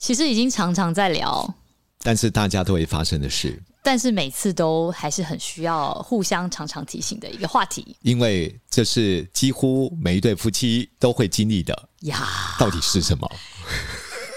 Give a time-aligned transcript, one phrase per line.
[0.00, 1.54] 其实已经常常在聊，
[2.02, 12.26] 但是大家都会发生的事，但是每次都还是很需要互相常常提醒的一个话题，因为这是几乎每一对夫妻都会经历的呀。
[12.58, 13.30] 到底是什么？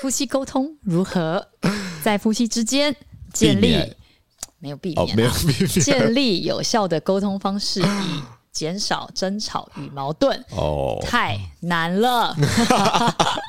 [0.01, 1.47] 夫妻沟通如何
[2.03, 2.93] 在夫妻之间
[3.33, 3.77] 建立？
[4.59, 10.37] 没有避免、啊哦，没有避免，建立有效的沟通方式， 以减少争吵与矛盾。
[10.51, 12.35] 哦，太难了。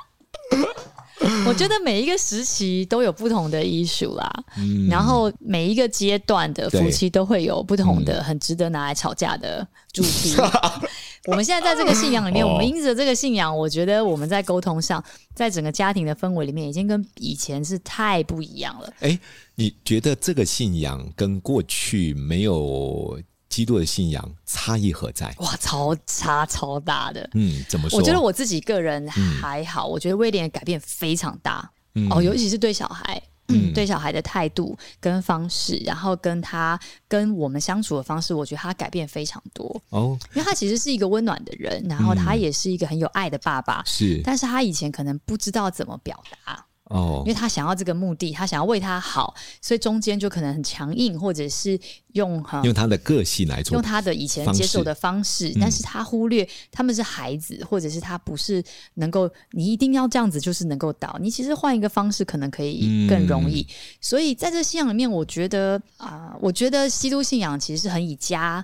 [1.54, 10.34] 我觉得每一个时期都有不同的 issue 啦，嗯、然后每一个阶段的夫妻都会有不同的很值得拿来吵架的主题。
[10.36, 10.50] 嗯、
[11.30, 15.02] 我们现在在这个信仰里面，哦、我们因着这个信仰，我觉得我们在沟通上，
[15.32, 18.92] 在整个家庭的氛围里面，已经跟以前是太不一样了。
[19.00, 19.16] 诶，
[19.54, 23.16] 你觉得这个信仰跟过去没有？
[23.54, 25.32] 基督的信仰差异何在？
[25.38, 27.30] 哇，超差超大的。
[27.34, 27.96] 嗯，怎么说？
[27.96, 31.70] 我觉得我自己个人还好，嗯、我觉得威廉改变非常大。
[31.94, 39.80] 嗯、哦，尤其是对小孩，嗯，对小孩的态度跟方式，然后跟他跟我们相处的方式，我觉得他改变非常多。
[39.90, 43.84] 哦，因为他其实是一个温暖的人，然后他也是一个很有爱的爸爸。
[43.86, 46.66] 是、嗯，但是他以前可能不知道怎么表达。
[46.90, 51.80] 哦，因为他想要这个目的，他想要为他好，所以中间就可能很强硬，或者是
[52.12, 58.62] 用用他的个性来做，用他的以前接受的方式，嗯、但是他忽略他们是孩子，或者是他不是
[58.94, 63.62] 能够你一定要这样子就是能够导，你其实换一个方式可能可以更容易。
[63.62, 68.62] 嗯、所以在这信仰里面，我觉得啊、呃，我觉得基督信仰其实是很以家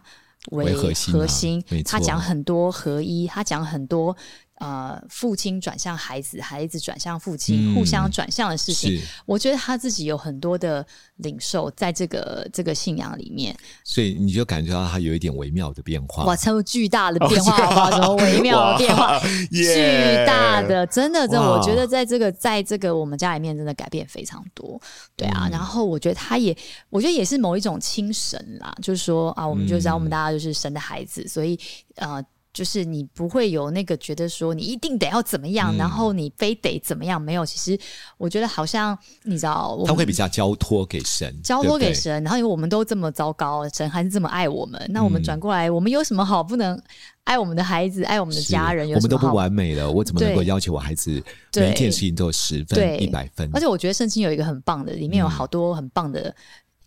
[0.50, 4.14] 为核心，核心啊、他讲很多合一，他讲很多。
[4.60, 16.25] 呃，父亲转向孩子，孩子转向父亲，嗯、互相转向的事情，我觉得他自己有很多的领受，在这个这个信仰里面，所以你就感觉到他有一点微妙的变化。
[16.25, 17.91] 哇，超巨大的变化？
[17.91, 19.19] 什么微妙的变化？
[19.48, 24.78] 巨大的，真的，真的，我觉得在这个在这个我们家里面，真的改变非常多。
[25.16, 26.54] 对啊，嗯、然后我觉得他也，
[26.91, 31.59] 我觉得也是某一种亲神啦，就是说啊，我们就知道我们大家就是神的孩子，嗯、所以
[31.97, 32.22] 呃。
[32.53, 37.21] 就是你不会有那个觉得说你一定得要怎么样，嗯、然后你非得怎么样？
[37.21, 37.78] 没有，其实
[38.19, 42.21] 我觉得好像你知道，他会比较交托给神，交托给神。
[42.21, 46.81] 对对，然后因为我们都这么糟糕，神还是这么爱我们，那我们转过来，嗯、我们有什么好不能
[47.25, 48.89] 爱我们的孩子，爱我们的家人？
[48.91, 51.22] 我们都不完美了，我怎么能够要求我孩子
[51.55, 53.49] 每一件事情都有十分、一百分？
[53.55, 56.34] 而且我觉得圣经有一个很棒的，里面有好多很棒的。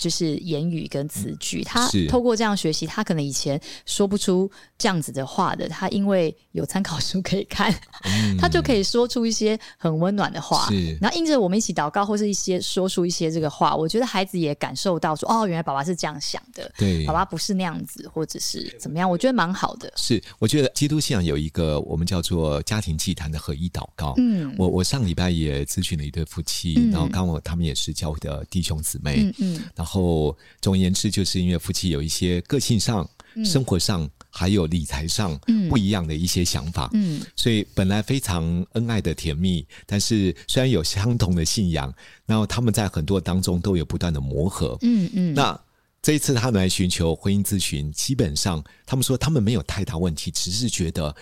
[0.04, 10.68] 就是言语跟词句，他透过这样学习，他可能以前说不出这样子的话的，他因为有参考书可以看，嗯、他就可以说出一些很温暖的话。
[10.68, 19.90] 是然后印着我们一起祷告，或是一些说出一些这个话，我觉得孩子也感受到说，哦，原来爸爸是这样想的，对，爸爸不是那样子，或者是怎么样，我觉得蛮好的。
[19.96, 24.16] 是，我觉得基督信仰有一个我们叫做家庭祭坛的合一祷告。
[24.18, 29.93] 嗯，我我上礼拜也咨询了一对夫妻，嗯、然后刚好他们也是教会的弟兄姊妹，嗯嗯，然后。
[29.94, 35.40] 后，总而言之，就是因为夫妻有一些个性上、嗯、生活上，还有理财上
[35.70, 38.44] 不一样的一些想法，嗯，所以本来非常
[38.74, 41.94] 恩爱的甜蜜，但是虽然有相同的信仰，
[42.26, 45.34] 然后他们在很多当中都有不断的磨合，嗯嗯。
[45.36, 45.60] 那
[46.02, 51.16] 这一次他们来寻求婚姻咨询，基本上他们说他们没有太大问题，只是觉得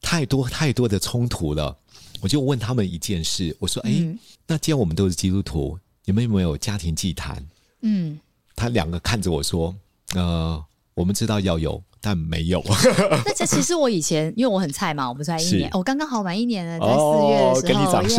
[0.00, 1.76] 太多太多的冲突了。
[2.20, 7.44] 我就问他们一件事，我说：“哎、嗯，那既然我们都是基督徒，你们有没有家庭祭坛？”
[7.82, 8.18] 嗯。
[8.56, 9.72] 他两个看着我说
[10.16, 10.60] ：“呃，
[10.94, 12.60] 我们知道要有，但没有。
[13.24, 18.18] ”那这其实我以前因为我很菜嘛，我们才一年，我刚刚好满一年了，在四月的时候，哦、给你掌声，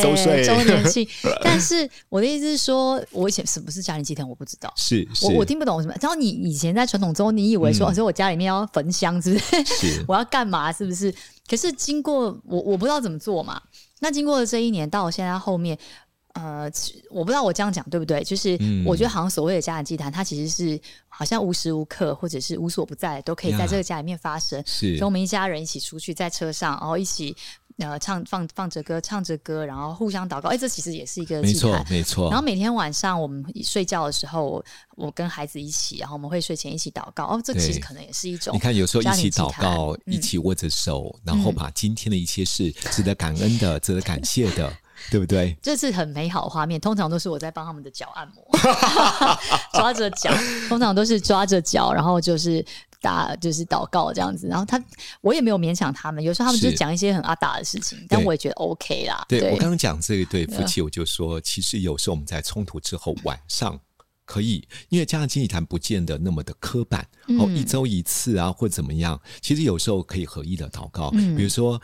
[0.00, 1.04] 周岁周年庆。
[1.42, 5.94] 但是我的意思是说，我以前什么是家庭祭坛，我不知道，是，是我我听不懂什么。
[6.00, 9.64] 然后你以前在传统中，你以为说，说、嗯、我家里面要焚香，是不是？
[9.64, 10.70] 是， 我要干嘛？
[10.72, 11.12] 是不是？
[11.48, 13.60] 可是经过我，我不知道怎么做嘛。
[13.98, 15.76] 那经过了这一年，到我现在后面。
[16.34, 16.70] 呃，
[17.10, 18.22] 我不知道我这样讲对不对？
[18.22, 18.56] 就是
[18.86, 24.62] 我觉得好像所谓的家人祭坛，它其实是好像无时无刻或者是无所不在，都可以在这个家里面发生。
[24.64, 27.36] 是，跟我们一家人一起出去在车上，然后一起
[27.78, 30.50] 呃唱放放着歌，唱着歌，然后互相祷告。
[30.50, 32.30] 哎，这其实也是一个祭坛，没错，没错。
[32.30, 34.64] 然后每天晚上我们睡觉的时候，
[34.96, 37.24] 我跟孩子一起，然后我们会睡前一起祷告。
[37.24, 38.54] 哦，这其实可能也是一种。
[38.54, 44.72] 你看，有时候一起祷告，一起握着手，然后把今天的一切事值得感恩的、值得感谢的。
[45.10, 45.56] 对不对？
[45.62, 48.44] 这是很美好的画面，通常都是我在帮他们的脚按摩，
[49.74, 50.30] 抓着脚，
[50.68, 52.64] 通常都是抓着脚，然后就是
[53.00, 54.46] 打，就是祷告这样子。
[54.48, 54.82] 然后他，
[55.20, 59.24] 我也没有勉强他们，有时候他们就讲一些很阿达的事情，但我也觉得 OK 啦。
[59.28, 63.78] 对，对我刚刚讲这一对夫妻，我就说，其实有时候我们在冲突之后晚上。
[64.26, 67.04] 可以，因为家庭经济谈不见得那么的刻板，
[67.40, 69.20] 哦，一周一次啊，或怎么样。
[69.40, 71.82] 其实有时候可以合一的祷告，嗯、比如说，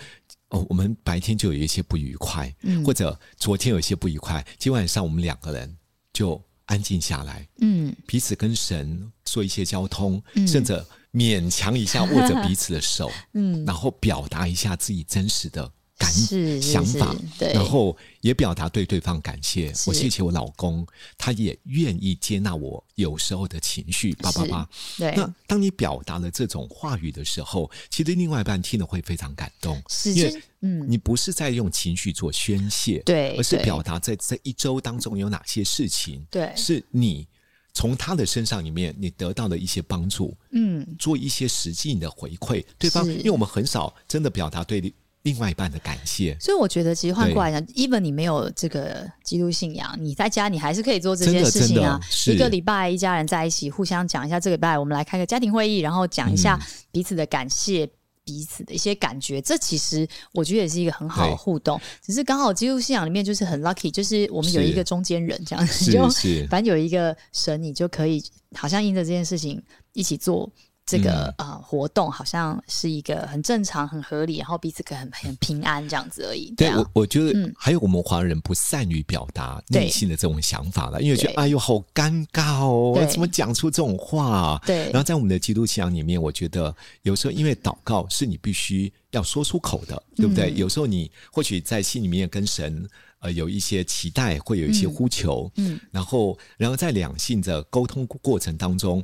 [0.51, 5.77] 哦，我们白天就有一些不愉快，嗯、或者昨天有一些不愉快，今晚上我们两个人
[6.13, 15.73] 就安静下来，嗯，彼此跟神做一些交通，嗯、甚至勉强一下握着彼此的手，嗯，然后表达一下自己真实的。
[15.99, 16.13] 感
[16.61, 19.73] 想法，对，然后也表达对对方感谢。
[19.87, 24.69] 我谢谢我老公，他也愿意接纳我有时候的情绪，叭叭叭。
[24.99, 29.83] 对，那当你表达了这种话语的时候，其实另外一半听了会非常感动。
[29.89, 37.27] 是，因为嗯，你不是在用情绪做宣泄，对，而是表达在这一周当中有哪些事情，对，是你
[37.73, 44.93] 从他的身上里面你得到了一些帮助，嗯，做一些实际的回馈对方，因为我们很少真的表达对。
[45.27, 52.01] 另外一半的感谢，所以我觉得其实换过来讲，even 你没有这个基督信仰，你在家你还是可以做这件事情啊。
[52.29, 56.57] 一个礼拜一家人在一起，互相讲一下这个礼拜我们来开个家庭会议，然后讲一下
[56.93, 57.91] 彼此的感谢，嗯、
[58.25, 59.41] 彼此的一些感觉。
[59.43, 61.81] 这其实我觉得也是一个很好的互动。
[62.01, 66.09] 只是刚好基督信仰里面就是很 lucky，就是我们有一个中间人这样子，就
[66.49, 68.23] 反正有一个神，你就可以
[68.55, 69.61] 好像因着这件事情
[69.93, 70.49] 一起做。
[70.87, 76.55] 这个呃、活动好像是一个很正常、很合理，然后彼此可很很平安这样子而已。
[76.57, 84.63] 对，我我觉得还有我们华人不善于表达内心的这种想法了，因为觉得哎呦好尴尬哦，怎么讲出这种话？
[84.65, 84.85] 对。
[84.93, 86.73] 然后在我们的基督信仰里面，我觉得
[87.03, 90.53] 有时候因为祷告是你必须要说出口的，对不对？
[90.53, 99.03] 嗯、有时候你或许在心里面跟神呃有一些期待，会有一些呼求，嗯，嗯然后然后在两性的沟通过程当中。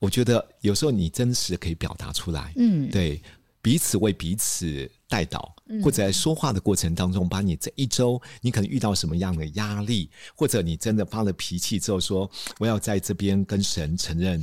[0.00, 3.22] 我觉得有时候你真实可以表达出来，嗯，对，
[3.60, 14.42] 彼此为彼此代祷，嗯、或者在说话的过程当中，把你这一周你可能遇到什么样的压力，或者你真的发了脾气之后说，我要在这边跟神承认，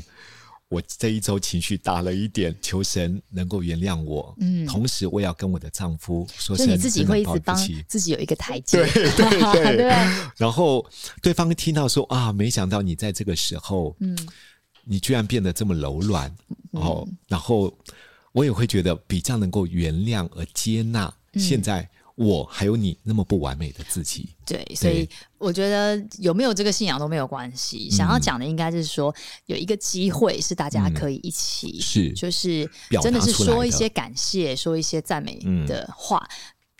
[0.69, 4.35] 我这一周情绪大了一点，求神能够原谅我。
[4.39, 7.57] 嗯，同时我也要跟我的丈夫说，所以你自己会一直帮
[7.87, 9.87] 自己有一个台阶，对 对对，对。
[10.37, 10.85] 然后
[11.19, 14.15] 对方听到说啊，没想到你在这个时候，嗯。
[14.87, 16.33] 你居然变得这么柔软，
[16.71, 17.75] 哦，嗯、然后
[18.31, 24.29] 我也会觉得比较能够原谅而接纳现在我还有你那么不完美的自己。
[24.29, 25.07] 嗯、对，所以
[25.37, 27.89] 我觉得有没有这个信仰都没有关系。
[27.89, 29.13] 嗯、想要讲的应该是说
[29.45, 32.69] 有一个机会是大家可以一起，是、嗯、就是
[33.01, 35.37] 真的是说一些感谢，说一些赞美
[35.67, 36.17] 的话，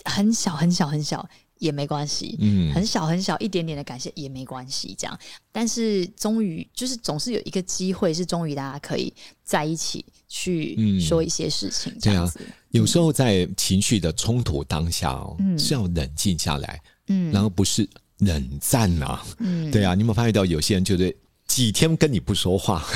[0.05, 1.27] 嗯、很小很小很小。
[1.59, 5.19] 也没关系，嗯，很小很小一点点的感谢也没关系，这样。
[5.51, 9.13] 但是终于就是总是有一个机会，是终于大家可以
[9.43, 12.39] 在一起去说一些事情，这样子。
[12.41, 17.87] 嗯、有时候在情绪的冲突当下哦，嗯、是要冷静下来，嗯，然后不是
[18.19, 19.93] 冷战呐、啊，嗯，对啊。
[19.95, 21.15] 你有没有发现到有些人就是
[21.47, 22.85] 几天跟你不说话？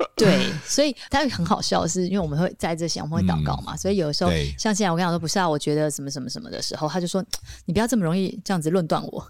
[0.16, 7.24] 对，所以但是很好笑的是，因为我们会在这些，我们会祷告嘛，嗯、所以有的时候像现在我跟他说不是啊，我觉得什么什么什么的时候，他就说
[7.66, 9.26] 你不要这么容易这样子论断我，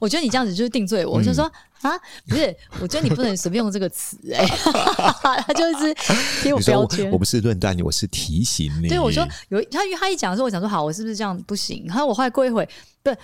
[0.00, 1.92] 我觉得你这样子就是定罪我，就说啊，
[2.28, 5.94] 不是，我觉得你不能随便用这个词哎、欸， 他就是
[6.42, 8.88] 贴我标签，我不是论断你，我是提醒你。
[8.88, 11.36] 对，我说有他，因为他一讲的时候，我想说好，我是不是这样？
[11.44, 11.84] 不行？
[11.86, 12.68] 然后我后来过一会，
[13.02, 13.14] 不，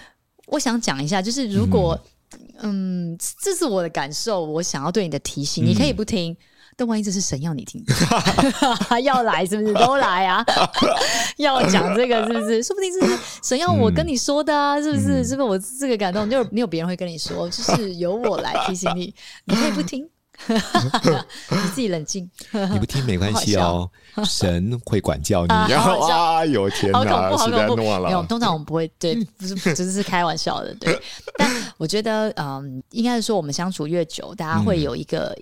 [0.46, 1.98] 我想讲一下，就是如果。
[2.60, 6.36] 嗯嗯，这是我的感受，我想要对你的提醒，你可以不听，嗯、
[6.76, 7.84] 但万一这是神要你听，
[9.02, 10.44] 要来是不是都来啊？
[11.38, 12.62] 要讲这个是不是？
[12.62, 15.20] 说不定是神要我跟你说的啊，是不是？
[15.20, 16.28] 嗯、是不是我这个感动？
[16.28, 20.08] 就没有别人会跟你说，就是由我来提醒你，你可以不听。
[20.48, 22.28] 你自己冷静，
[22.72, 23.88] 你不听没关系哦，
[24.24, 25.48] 神会管教你。
[25.68, 28.00] 然后啊，有天哪，实在弄了。
[28.08, 31.00] 没有，通常我们不会，对，不是，只是是开玩笑的，对。
[31.36, 31.48] 但
[31.78, 35.36] 我觉得，嗯，应该是说，我们相处越久，大家会有一个。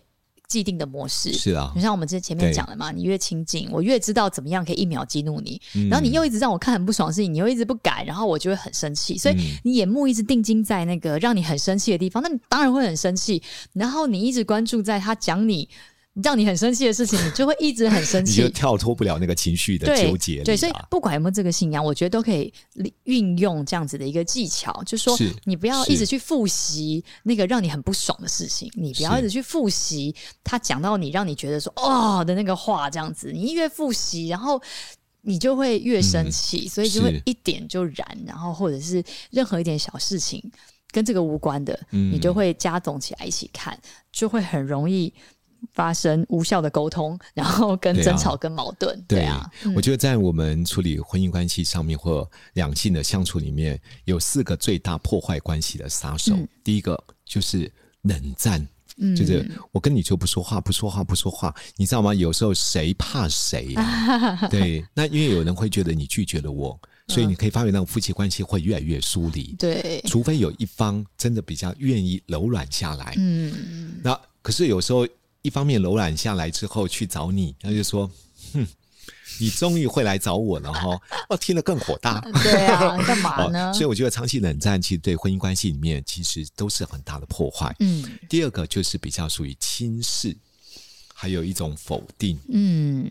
[0.51, 1.33] 既定的模式。
[1.33, 13.41] 是啊，就像我们之前前面讲的嘛，你越亲近，我越知道怎么样可以一秒激怒你，嗯、然后你又一直让我看很不爽的事情，你又一直不改，然后我就会很生气，所以你眼目一直定睛在那个让你很生气的地方，那你当然会很生气，
[13.75, 15.69] 然后你一直关注在他讲你。
[16.23, 20.43] 让你很生气的事情， 你就会一直很生气，你就跳脱不了那个情绪的纠结。
[20.43, 22.53] 对，所以不管有没有这个信仰，我觉得都可以
[23.05, 34.61] 运用这样子的一个技巧，就是说，你不要一直去复习那个让你很不爽的事情，你不要一直去复习他讲到你让你觉得说哦的那个话，这样子，你越复习，然后。
[35.23, 40.43] 你就会越生气，嗯、所以就会一点就燃，然后或者是任何一点小事情
[40.91, 43.79] 跟这个无关的，嗯、你就会加总起来一起看，
[44.11, 45.13] 就会很容易
[45.73, 49.03] 发生无效的沟通，然后跟争吵跟矛盾。
[49.07, 56.35] 对啊，我觉得在我们处理婚姻关系上面或两性的相处里面，有四个最大破坏关系的杀手。
[56.35, 58.67] 嗯、第一个就是冷战。
[59.17, 62.13] 就是我跟你就不说话，不说话，不说话，你知道吗？
[62.13, 64.47] 有时候谁怕谁啊？
[64.51, 69.55] 对，那因为有人会觉得你拒绝了我，所以你可以发现那个夫妻关系会越来越疏离。
[69.59, 73.15] 对，除非有一方真的比较愿意柔软下来。
[73.17, 75.09] 嗯，那可是有时候
[75.43, 78.11] 一方面柔软下来之后去找你，他就说，
[78.53, 78.67] 哼。
[79.39, 81.01] 你终于会来找我了哈！
[81.31, 82.21] 哦，听得更火大。
[82.43, 83.73] 对啊， 干嘛呢？
[83.73, 87.75] 所以我觉得长期冷战其实对婚姻关系里面其实都是很大的破坏。
[87.81, 88.05] 嗯。
[88.29, 90.37] 第二个就是比较属于轻视，
[91.15, 92.39] 还有一种否定。
[92.51, 93.11] 嗯。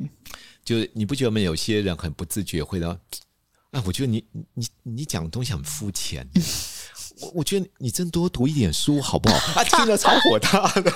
[0.64, 3.00] 就是你不觉得我们有些人很不自觉会的？
[3.72, 6.30] 哎，我觉得你你你讲的东西很肤浅。
[7.22, 9.54] 我我觉得你真多读一点书好不好？
[9.54, 10.92] 他， 听了超火大的。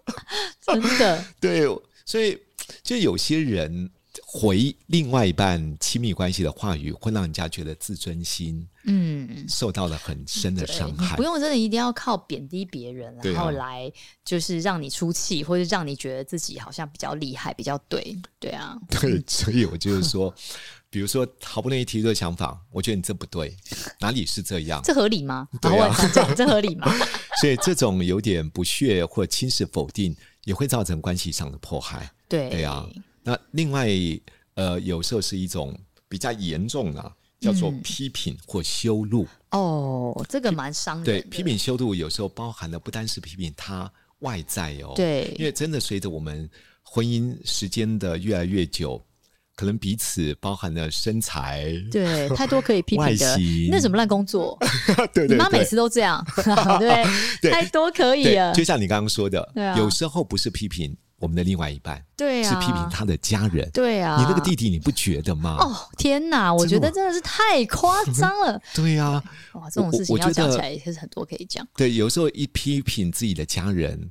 [0.60, 1.24] 真的。
[1.40, 1.66] 对，
[2.04, 2.38] 所以
[2.82, 3.90] 就有些人。
[4.28, 11.16] 回另外一半亲密关系的话语，会让人家觉得自尊心嗯受到了很深的伤害。
[11.16, 13.90] 不用真的一定要靠贬低别人，然后来
[14.24, 18.18] 就是让你出气，或者让你觉得自己好像比较厉害、比较对。
[18.38, 20.34] 对啊，对，所以我就是说，
[20.96, 23.54] 比如说好不容易提出的想法，我觉得你这不对，
[24.00, 24.80] 哪里是这样？
[24.82, 25.46] 这合理吗？
[25.60, 25.94] 对啊，
[26.34, 26.90] 这合理吗？
[27.38, 32.10] 所以这种有点不屑或轻视否定，也会造成关系上的迫害。
[32.30, 32.88] 对，对啊。
[33.22, 33.90] 那另外，
[34.54, 39.24] 呃，有时候是一种比较严重的，叫做批评或羞辱。
[39.50, 41.12] 嗯、哦，这个蛮伤人的。
[41.12, 46.48] 对，批评羞辱有时候包含的不单是批评他外在哦，对，因为真的随着我们
[46.82, 49.04] 婚姻时间的越来越久，
[49.56, 53.38] 可能彼此包含了身材，对，太多可以批评的，
[53.70, 54.56] 那什么烂工作？
[55.12, 56.24] 对，对，对，你妈每次都这样，
[56.78, 57.04] 对，
[57.42, 58.52] 对，太多可以了。
[58.52, 60.96] 就像你刚刚说的，对啊，有时候不是批评。
[61.18, 65.56] 我们的另外一半，对啊，是批评他的家人，对啊，你那个弟弟你不觉得吗？
[65.58, 68.60] 哦，天哪，我觉得真的是太夸张了。
[68.76, 71.66] 对呀，哇，这种事情要讲起来也是很多可以讲。
[71.74, 74.10] 对，有时候一批评自己的家人，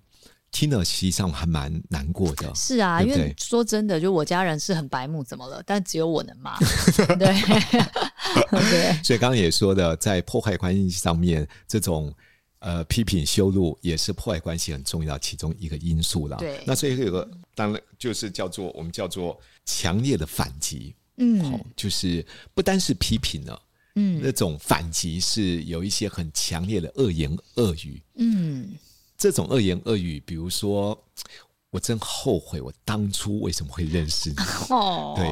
[0.56, 2.50] 听了实际上还蛮难过的。
[2.56, 5.62] 是啊，因为说真的，就我家人是很白目，怎么了？
[5.66, 6.58] 但只有我能骂。
[7.20, 7.28] 对，
[8.72, 9.04] 对。
[9.04, 12.14] 所以刚刚也说的，在破坏关系上面，这种。
[12.60, 16.38] 呃，批评羞辱也是破坏关系很重要其中一个因素了。
[16.38, 20.96] 对，那所以有个当然就是叫做我们叫做强烈的反击。
[21.18, 23.62] 嗯，好，就是不单是批评了，
[23.96, 28.02] 嗯，那种反击是有一些很强烈的恶言恶语。
[28.16, 28.72] 嗯，
[29.26, 30.96] 这种恶言恶语，比如说，
[31.72, 34.36] 我真后悔我当初为什么会认识你。
[34.70, 35.28] 哦，对，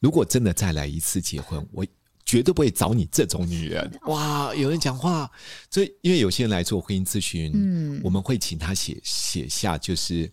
[0.00, 1.84] 如果真的再来一次结婚，我。
[2.24, 4.54] 绝对不会找你这种女人哇！
[4.54, 5.30] 有人讲话，
[5.68, 10.32] 所以因为有些人来做婚姻咨询，嗯，我们会请他写写下，就是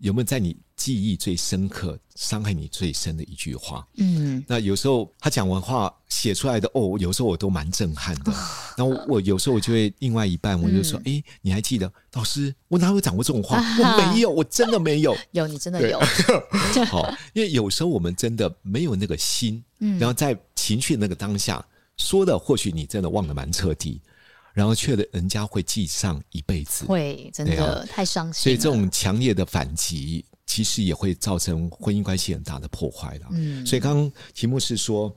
[0.00, 4.44] 有没有在你记忆最深刻、伤害你最深的一句话，嗯。
[4.48, 8.32] 那有时候他讲完话写出来的哦，有时候我都蛮震撼的。
[8.76, 12.54] 然后我有时候我就会另外一半，我就说：“哎、嗯，你还记得老师？
[12.68, 13.58] 我哪有讲过这种话？
[13.78, 15.16] 我没有，我真的没有。
[15.32, 16.00] 有你真的有。
[16.86, 20.38] 好，因为有时候我们真的没有那个心，嗯，然后在。
[20.56, 21.64] 情绪那个当下
[21.96, 23.98] 说的，或许你真的忘得蛮彻底，
[24.52, 28.42] 然后却人家会记上一辈子，会真的太伤心。
[28.42, 33.28] 所以这种强烈的反击，其实也会造成婚姻关系很大的破坏了。
[33.32, 35.14] 嗯，所以刚刚题目是说，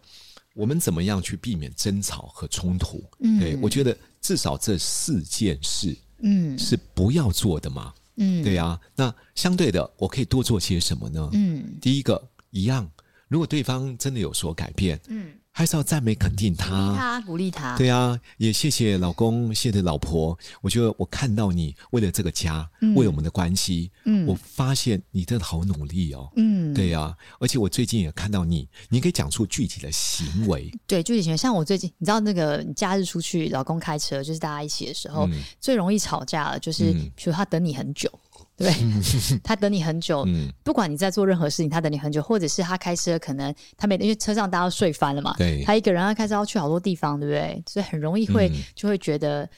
[0.54, 3.04] 我们怎么样去避免争吵和冲突？
[3.20, 7.94] 嗯，对，我觉得至少这四件事，嗯，是不要做的嘛。
[8.18, 8.80] 嗯，对啊。
[8.96, 11.30] 那相对的，我可以多做些什么呢？
[11.34, 12.22] 嗯，第一个
[12.52, 12.90] 一样。
[13.28, 17.78] 如果对方真的有所改变，嗯，还是要赞美肯定他，鼓励他，鼓励他。
[17.78, 20.38] 对啊，也谢谢老公，谢谢老婆。
[20.62, 27.16] 我觉得我看到你为了这个家，嗯、为我们的关系，嗯，我发现你真的好努力哦，嗯，对啊。
[27.40, 30.72] 而且我最近也看到你，你可以讲出具体的行为。
[30.88, 38.12] 对，具体行为，像我最近，你知道那个假日出去，老公开车，就是大家一起的时候，嗯、最容易吵架了，就是比如他等你很久。
[38.56, 38.72] 对，
[39.44, 47.64] 他等你很久，嗯、不管你在做任何事情，他等你很久，或者是他开车，可能他每天因为车上大家都睡翻了嘛，对，他一个人他开车要去好多地方，对不对？
[47.68, 49.50] 所以很容易会、嗯、就会觉得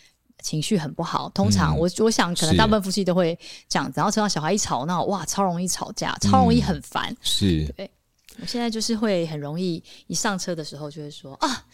[0.42, 1.30] 情绪很不好。
[1.30, 3.38] 通常我、嗯、我想，可能大部分夫妻都会
[3.68, 7.18] 这样子，然后车上小孩一吵闹，哇，超容易吵架，超容易很烦、嗯。
[7.22, 7.92] 是，对，
[8.40, 11.66] 我现在就是会很容易一上车的时候就会说啊。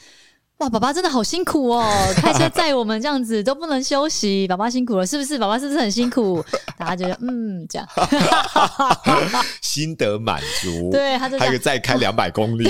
[0.62, 1.84] 哇，爸爸真的好辛苦哦，
[2.18, 5.36] 开车载我们这样子都不能休息，爸爸辛苦了，是不是？
[5.40, 6.44] 爸爸是不是很辛苦？
[6.78, 7.88] 大家觉得嗯，这样
[9.62, 10.92] 心得满足。
[10.92, 12.70] 对，他就还有再开 两百公里。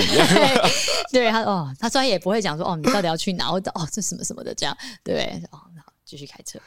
[1.12, 3.50] 对，他哦，他虽然也不会讲说哦，你到底要去哪？
[3.50, 3.60] 哦，
[3.92, 5.58] 这什么什么的这样，对哦。
[6.04, 6.58] 继续开车，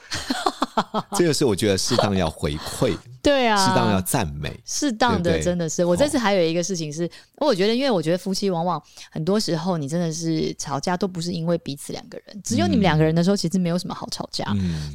[1.16, 5.84] 这个是我觉得适当要回馈，对啊，适当要赞美，适当的真的是。
[5.84, 14.46] 我这次还有一个事情是，我觉得，因为我觉得夫妻往往很多时候，你真的是吵架都不是因为彼此两个人，只有你们两个人的时候，其实没有什么好吵架，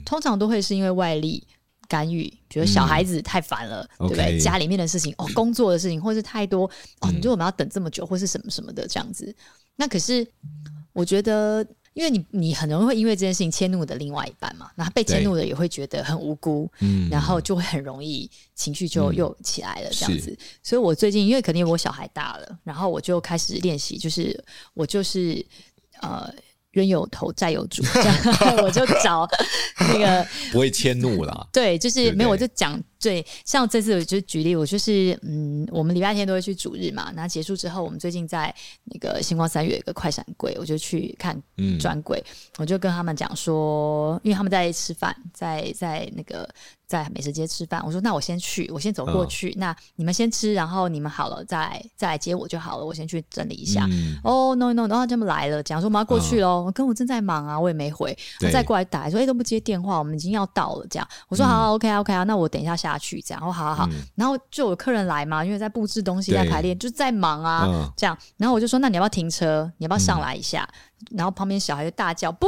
[0.06, 1.44] 通常都会是因为外力
[1.88, 4.38] 干预，比如小孩子太烦了，对不对？
[4.38, 6.70] 家里面的事情哦，工作的事情，或是太多
[7.00, 9.34] 哦，你说我们要等这么久，或是什么什么的这样子。
[9.75, 10.25] 那可是
[10.92, 11.66] 我觉得。
[11.92, 20.37] 因为你，你很容易会因为这件事情迁怒的另外一半嘛，那被迁怒的也会觉得很无辜，嗯，然后就会很容易情绪就又起来了这样子。
[20.62, 24.44] 所以我最近因为肯定我小孩大了，然后我就开始练习，就是
[24.75, 25.44] 我就是
[26.02, 26.32] 呃。
[26.75, 29.28] 冤有头债有主，这样我就找
[29.92, 31.49] 那个不会迁怒了。
[31.52, 33.25] 对，就是没有，我就讲对。
[33.45, 37.11] 像这次我就举例，我就是嗯，我们礼拜天都会去主日嘛。
[37.14, 38.54] 那结束之后，我们最近在
[38.85, 41.40] 那个星光三月有一个快闪柜，我就去看
[41.78, 46.49] 专柜，嗯，我就跟他们讲说，因为他们在吃饭，在在那个。
[46.90, 49.50] 在美食街吃饭，我说那我先去，我先走过去。
[49.50, 52.85] 哦、那你们先吃，然后你们好了再再来接我就好了。
[52.85, 53.85] 我先去整理一下。
[53.85, 56.62] 哦、嗯 oh, no no，然后他们来了，讲说我们要过去喽。
[56.62, 58.12] 我、哦、跟我正在忙啊，我也没回。
[58.40, 60.87] 他再过来打说，哎、欸、都不接电话，我们已经要到了。
[60.90, 63.20] 这样我说好，好，OK OK 啊，那我等一下下去。
[63.23, 63.87] 这样我好好好。
[63.90, 67.64] 嗯、然后就有客人来嘛，因为在布置东西，在排练，就在忙啊。
[67.66, 69.70] 嗯、这样，然后我就说，那你要不要停车？
[69.78, 70.68] 你要不要上来一下？
[70.73, 70.76] 嗯
[71.12, 72.47] 然后旁边小孩就大叫：“不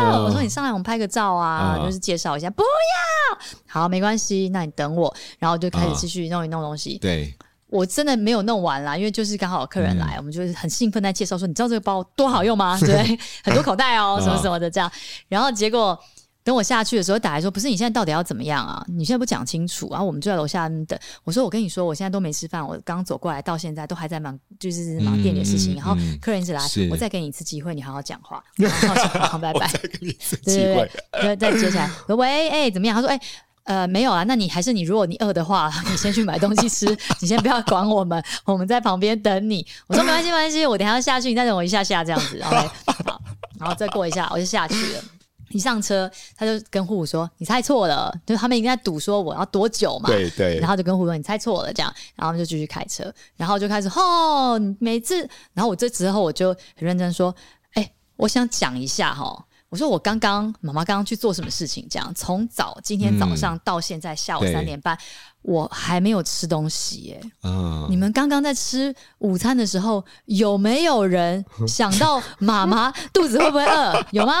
[0.00, 3.38] 要！”我说：“你上来，我们拍个照啊，就是介绍一下。”不要，
[3.68, 5.14] 好，没关系，那你等我。
[5.38, 6.96] 然后就开始继续弄一弄东西。
[6.96, 7.36] 对，
[7.68, 12.78] 我真的没有弄完啦，因为就是刚好有客人来，我们就是很兴奋在介绍说：“你知道这个包多好用吗？
[12.80, 14.90] 对，很多口袋哦，什么什么的这样。”
[15.28, 16.00] 然后结果。
[16.44, 18.84] 等我下去的时候，打来说：“不是你现在到底要怎么样啊？
[18.86, 20.88] 你现在不讲清楚。”然后我们就在楼下等。
[21.24, 25.72] 我说：“我跟你说，我现在都没吃饭，我刚走过来到现在都还在忙，就是忙店里的事情。
[25.72, 26.60] 嗯、然后客人一直来，
[26.90, 28.44] 我再给你一次机会，你好好讲话。
[28.56, 29.66] 然后好，好，拜拜。
[29.68, 31.90] 再给你一次机会，对，再接起来。
[32.08, 32.94] 喂，哎、欸，怎么样？
[32.94, 33.22] 他说：哎、欸，
[33.64, 34.22] 呃，没有啊。
[34.24, 36.84] 那你还是你，如果你饿的话， 你先去买东西吃，
[37.22, 39.66] 你先不要管我们，我们在旁边等你。
[39.86, 42.38] 我说没关系，没关系，我等一下要下去，你再等我一下下这样子。
[42.42, 42.68] OK，
[43.06, 43.22] 好，
[43.58, 45.02] 然后再过一下，我就下去了。”
[45.54, 50.08] 一上车，他就跟户户说：“你猜错了。”就他们应该赌说我要多久嘛。
[50.08, 50.58] 对对。
[50.58, 55.16] 然后就跟户户说：“你猜错了。”这样，然后他们就继续开车，然后就开始吼，每次，
[55.52, 57.32] 然后我这之后我就很认真说
[57.74, 61.86] ：“哎、欸，我想讲一下哈，我说我刚刚妈妈刚刚去做什么事情？
[61.88, 64.98] 这样，从早今天早上到现在下午三点半，嗯、
[65.42, 67.20] 我还没有吃东西耶。
[67.44, 74.04] 嗯，你们刚刚在吃午餐的时候，有没有人想到妈妈肚子会不会饿？
[74.10, 74.34] 有吗？”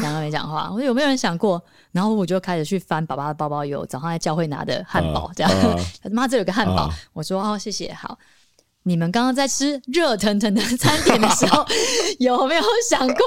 [0.00, 1.62] 两个没讲话，我说有没有人想过？
[1.92, 5.50] 然后我就开始去翻爸爸的包包，有早上在教会拿的汉堡，这样。
[6.12, 7.92] 妈、uh, uh, 这有个汉堡，uh, 我说哦谢谢。
[7.94, 8.18] 好，
[8.82, 11.64] 你们刚刚在吃热腾腾的餐点的时候，
[12.20, 13.26] 有没有想过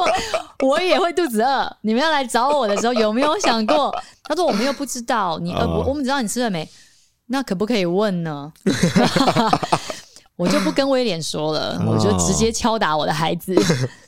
[0.68, 1.78] 我也会肚子饿？
[1.82, 3.92] 你们要来找我的时候，有没有想过？
[4.24, 5.90] 他说我们又不知道你饿不？
[5.90, 6.70] 我们知道你吃了没？
[7.26, 8.54] 那可不可以问呢？
[10.38, 13.56] 我就不跟威廉说了，我就直接敲打我的孩子。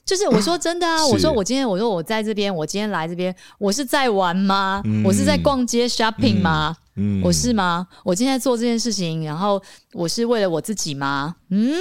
[0.05, 4.81] 就是我说真的啊，我说我今天我说我在这边，我今天来这边，我是在玩吗？
[5.05, 6.75] 我是在逛街 shopping 吗？
[7.23, 7.87] 我是吗？
[8.03, 9.61] 我今天在做这件事情，然后
[9.93, 11.35] 我是为了我自己吗？
[11.49, 11.75] 嗯。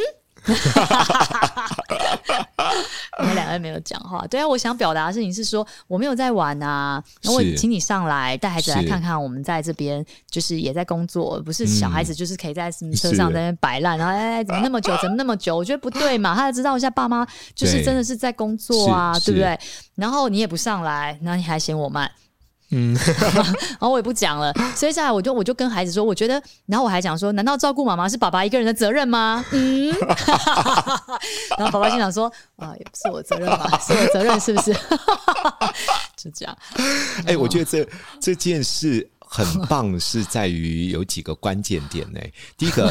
[3.19, 4.27] 我们两个人没有讲话。
[4.29, 7.03] 对啊，我想表达的事情是说，我没有在玩啊。
[7.21, 15.57] 然后我请你上来带孩子来看看，我们在这边就是也在工作，不是小孩子就是可以在什么车上在那边摆烂，然后哎怎么那么久，怎么那么久？
[15.57, 19.59] 我觉得不对嘛，他要知道一下爸妈就是真的是在工作啊，对不对？
[19.95, 22.11] 然后你也不上来，然后你还嫌我慢。
[22.75, 22.97] 嗯，
[23.79, 29.45] 然后我也不讲了，所以下来我就我就跟孩子说，我觉得，然后我还讲说，难道照顾妈妈是爸爸一个人的责任吗？
[29.53, 29.95] 嗯，
[31.59, 34.73] 然后爸爸心想说，啊，也不是我责任吧，是我责任是不是？
[36.17, 36.57] 就这样。
[37.19, 37.87] 哎、欸，我觉得这
[38.19, 42.21] 这件事很棒，是在于有几个关键点呢。
[42.57, 42.91] 第一个，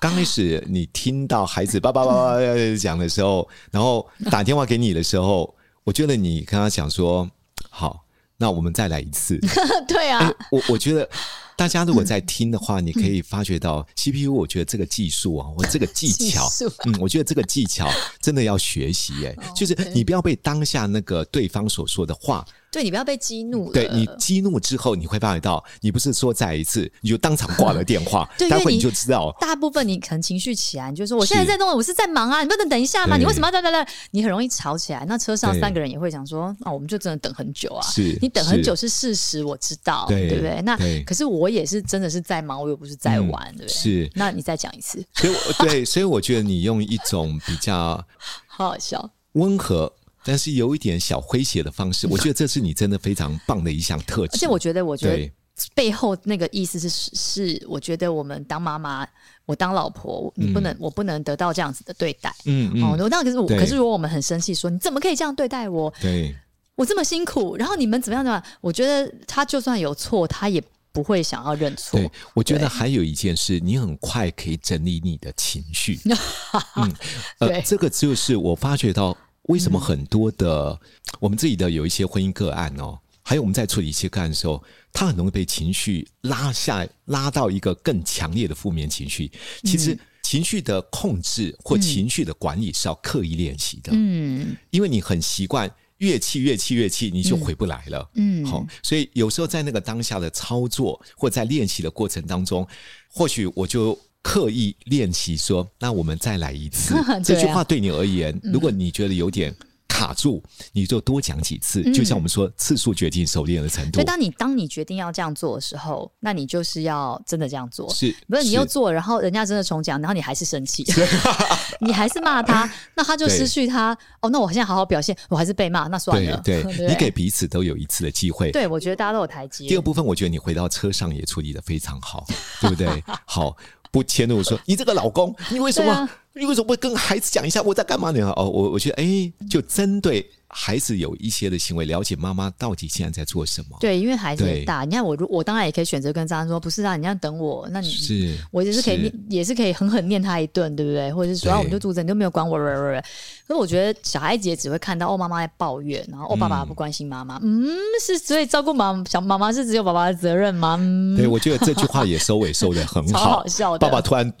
[0.00, 2.36] 刚开始你听到孩子叭叭叭叭
[2.80, 7.28] 讲的时候，然后打电话给你的时候，我觉得你跟他讲说
[7.68, 8.04] 好。
[8.38, 9.38] 那我们再来一次。
[9.86, 11.08] 对啊，欸、我我觉得
[11.56, 14.32] 大家如果在听的话，嗯、你可以发觉到 CPU。
[14.32, 19.26] 我觉得这个技术啊， 或这个技巧，技嗯，我觉得这个技巧真的要学习。
[19.26, 23.72] 哎，就是你不要被当下那个对方所说的话对，你不要被激怒了。
[23.72, 29.34] 对，你激怒之后，你会发觉到，你不是说再一次，你就当场挂了电话， 对，待会你就知道。
[29.40, 33.16] 大部分你可能情绪起来，你就说我现在在弄，我是在忙啊，你不能等一下吗？
[33.16, 33.88] 你为什么要在在在？
[34.10, 35.04] 你很容易吵起来。
[35.08, 37.82] 那车上三个人也会想说，啊，我们就真的等很久啊。
[37.88, 40.60] 是，你等很久是事实，我知道，对不对？
[40.62, 40.76] 那
[41.06, 43.74] 可是我也是真的是在忙，我又不是在玩，对不对？
[43.74, 44.10] 是。
[44.14, 45.02] 那你再讲一次。
[45.14, 48.04] 所以，对， 所以我觉得你用一种比较
[48.46, 49.92] 好好笑、温和。
[50.28, 54.32] 但是有一点小诙谐的方式，我觉得这是你真的非常棒的一项特质。
[54.34, 55.32] 而且我觉得，我觉得
[55.74, 59.08] 背后那个意思是是，我觉得我们当妈妈，
[59.46, 62.30] 我当老婆，你不能，嗯、我不能得到这样子的对待。
[62.44, 62.84] 嗯嗯。
[62.84, 65.90] 哦，我当可是我，可是如果我们很生气，说你怎么可以这样对待我？
[65.98, 66.36] 对，
[66.74, 68.44] 我这么辛苦，然后你们怎么样怎么样？
[68.60, 70.62] 我觉得他就算有错，他也
[70.92, 71.98] 不会想要认错。
[71.98, 75.98] 对，我觉得还有一件事，你很快可以整理你的情绪。
[76.76, 76.94] 嗯，
[77.38, 79.16] 呃，对这个就是我发觉到。
[79.48, 80.78] 为什么很多的、嗯、
[81.20, 89.30] 我们自己的有一些婚姻个案哦，还有我们在处理一些个案的时候，他很容易被情绪拉下，拉到一个更强烈的负面情绪。
[89.64, 102.66] 其实情绪的控制或情绪的管理是要刻意练习的，嗯，因为你很习惯越气越气越气，你就回不来了，嗯，好，所以有时候在那个当下的操作或在练习的过程当中，
[103.08, 103.98] 或许我就。
[104.22, 106.94] 刻意练习说，那我们再来一次。
[107.24, 109.54] 这句话对你而言，如果你觉得有点
[109.86, 111.82] 卡住，你就多讲几次。
[111.92, 113.94] 就像我们说，次数决定熟练的程度。
[113.94, 117.92] 所以，当你当你决定要这样做的时候，那你就是要真的这样做。
[117.94, 120.84] 是，不是你又做，然后人家真的重讲，然后你还是生气，
[121.80, 123.96] 你还是骂他，那他就失去他。
[124.20, 126.40] 哦，那我现在好好表现，我还是被骂，那算了。
[126.44, 128.52] 对，你给彼此都有一次的机会。
[128.52, 129.66] 对，我觉得大家都有台阶。
[129.66, 132.26] 第二部分，我觉得你回到车上也处理的非常好，
[132.60, 133.02] 对不对？
[133.24, 133.56] 好。
[133.90, 135.92] 不迁怒说： “你这个老公，你为什么？
[135.92, 143.76] 啊、你为什么不跟孩子讲一下我在干嘛呢？”哦，我我觉得，哎，就针对孩子有一些的行为，了解妈妈到底现在在做什么。
[143.80, 151.12] 对，因为孩子很大，你看我，我当然也可以选择跟张安说：“不是啊，你要等我。”那你是，我也是可以，是也是可以狠狠念他一顿，对不对？
[151.12, 152.58] 或者是主要，我们就住着，你都没有管我。
[152.58, 153.02] 可
[153.48, 157.38] 是我觉得小孩子也只会看到哦，妈妈在抱怨，然后哦，爸爸不关心妈妈。
[157.42, 160.76] 嗯，嗯，是所以照顾妈小妈妈是只有爸爸的责任吗？
[160.80, 163.86] 嗯，对，我觉得这句话也收尾收的很好，好笑的。
[163.86, 164.32] 爸爸突然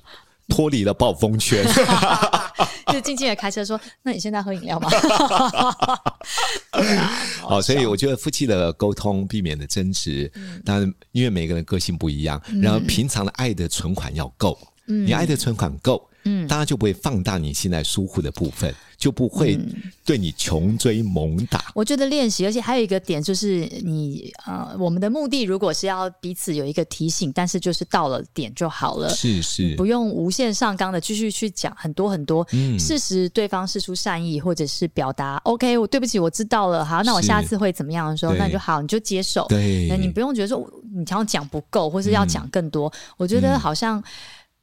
[0.48, 1.64] 脱离了暴风圈，
[2.92, 4.88] 就静静的开车说：“那你现在喝饮料吗？”
[7.42, 10.30] 好，所以我觉得夫妻的沟通，避免的争执，
[10.64, 16.08] 当然因为每个人个性不一样，然后平常的爱的存款要够，你爱的存款够。
[16.28, 19.58] 嗯，大家就不会放大你现在疏忽的部分，就不会
[20.04, 21.64] 对你穷追猛打。
[21.74, 32.46] 我觉得练习，而且还有一个点就是你呃，我们的目的如果是要彼此有一个提醒，但是就是到了点就好了，是是，不用无限上纲的继续去讲很多很多。
[32.52, 39.46] 嗯，事实对方释出善意，或者是表达 OK，我对不起，我知道了，好，那我下次会怎么样的时候，那就好，你就接受。
[39.48, 42.92] 对，那你不用觉得说你想要讲不够，或是要讲更多。
[43.16, 44.02] 我觉得好像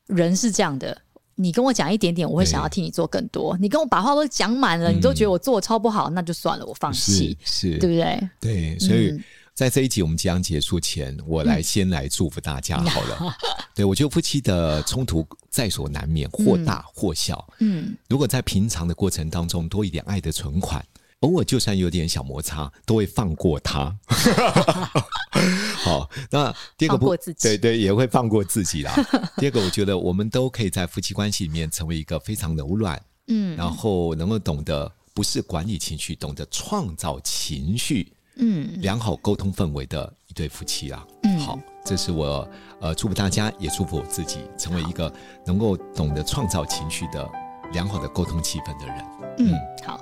[0.07, 0.95] 人是这样的。
[1.35, 3.57] 你跟我讲一点点，我会想要替你做更多。
[3.59, 8.29] 你跟我把话都讲满了，嗯、你都觉得我做的超不好，那就算了，我放弃，是，是对不对？
[8.39, 9.13] 对，所以
[9.53, 13.17] 在这一集我们即将结束前，我来先来祝福大家好了。
[13.21, 13.31] 嗯、
[13.75, 17.45] 对，我觉得夫妻的冲突在所难免，或大或小。
[17.59, 20.83] 嗯，如果在平常的过程当中多一点爱的存款。
[21.25, 23.97] 偶尔就算有点小摩擦，都会放过他。
[25.83, 28.93] 好，那第二个不，对对，也会放过自己啦。
[29.37, 41.05] 第二个，我觉得我们都可以在夫妻关系里面成为一个非常柔软，嗯，然后能够懂得不是管理情绪，懂得创造情绪，嗯，良好沟通氛围的一对夫妻啦。
[41.23, 42.47] 嗯，好，这是我
[42.79, 45.11] 呃祝福大家，也祝福我自己，成为一个
[45.45, 47.27] 能够懂得创造情绪的
[47.73, 49.05] 良好的沟通气氛的人。
[49.39, 49.53] 嗯，
[49.85, 49.94] 好。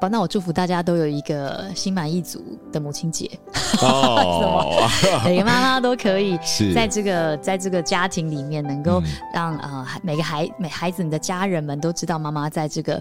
[0.00, 3.30] 好，那我祝福大家都有一个心满意足的母亲节。
[3.82, 4.88] 哦，
[5.24, 6.38] 每个妈妈都可以
[6.74, 9.02] 在这个在这个家庭里面，能够
[9.34, 13.00] 让呃每个孩每孩子你的家人们都知道妈妈在这个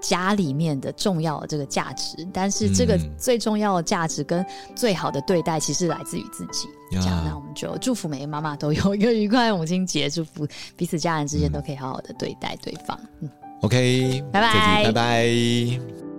[0.00, 2.26] 家里面的重要的这个价值。
[2.32, 6.68] 但是这个最重要的价值跟最好的对待，其实来自于自己。
[6.90, 12.98] 这样，那我们就祝福每个妈妈都有一个愉快的母亲节，祝福彼此家人之间都可以好好的对待对方。
[13.20, 13.30] 嗯，嗯
[13.62, 16.09] ，OK，拜拜，拜拜。